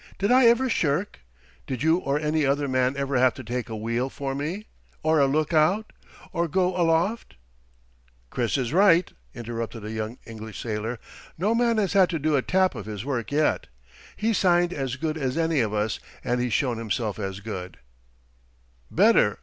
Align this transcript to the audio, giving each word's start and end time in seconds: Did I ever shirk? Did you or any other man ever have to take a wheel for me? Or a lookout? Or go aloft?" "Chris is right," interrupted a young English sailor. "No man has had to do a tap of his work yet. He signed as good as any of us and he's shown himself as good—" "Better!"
Did 0.17 0.31
I 0.31 0.47
ever 0.47 0.67
shirk? 0.67 1.19
Did 1.67 1.83
you 1.83 1.97
or 1.97 2.17
any 2.19 2.43
other 2.43 2.67
man 2.67 2.97
ever 2.97 3.19
have 3.19 3.35
to 3.35 3.43
take 3.43 3.69
a 3.69 3.75
wheel 3.75 4.09
for 4.09 4.33
me? 4.33 4.65
Or 5.03 5.19
a 5.19 5.27
lookout? 5.27 5.93
Or 6.33 6.47
go 6.47 6.75
aloft?" 6.75 7.35
"Chris 8.31 8.57
is 8.57 8.73
right," 8.73 9.13
interrupted 9.35 9.85
a 9.85 9.91
young 9.91 10.17
English 10.25 10.59
sailor. 10.59 10.97
"No 11.37 11.53
man 11.53 11.77
has 11.77 11.93
had 11.93 12.09
to 12.09 12.17
do 12.17 12.35
a 12.35 12.41
tap 12.41 12.73
of 12.73 12.87
his 12.87 13.05
work 13.05 13.31
yet. 13.31 13.67
He 14.15 14.33
signed 14.33 14.73
as 14.73 14.95
good 14.95 15.19
as 15.19 15.37
any 15.37 15.59
of 15.59 15.71
us 15.71 15.99
and 16.23 16.41
he's 16.41 16.53
shown 16.53 16.79
himself 16.79 17.19
as 17.19 17.39
good—" 17.39 17.77
"Better!" 18.89 19.37